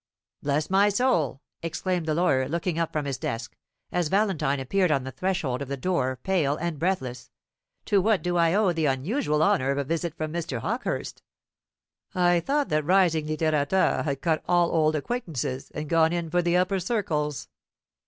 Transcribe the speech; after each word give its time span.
"Bless 0.41 0.67
my 0.71 0.89
soul!" 0.89 1.41
exclaimed 1.61 2.07
the 2.07 2.15
lawyer, 2.15 2.49
looking 2.49 2.79
up 2.79 2.91
from 2.91 3.05
his 3.05 3.19
desk, 3.19 3.55
as 3.91 4.07
Valentine 4.07 4.59
appeared 4.59 4.89
on 4.89 5.03
the 5.03 5.11
threshold 5.11 5.61
of 5.61 5.67
the 5.67 5.77
door, 5.77 6.17
pale 6.23 6.55
and 6.57 6.79
breathless; 6.79 7.29
"to 7.85 8.01
what 8.01 8.23
do 8.23 8.35
I 8.35 8.55
owe 8.55 8.73
the 8.73 8.87
unusual 8.87 9.43
honour 9.43 9.69
of 9.69 9.77
a 9.77 9.83
visit 9.83 10.15
from 10.15 10.33
Mr. 10.33 10.57
Hawkehurst? 10.61 11.21
I 12.15 12.39
thought 12.39 12.69
that 12.69 12.83
rising 12.83 13.27
littérateur 13.27 14.03
had 14.03 14.21
cut 14.21 14.43
all 14.47 14.71
old 14.71 14.95
acquaintances, 14.95 15.69
and 15.69 15.87
gone 15.87 16.13
in 16.13 16.31
for 16.31 16.41
the 16.41 16.57
upper 16.57 16.79
circles." 16.79 17.47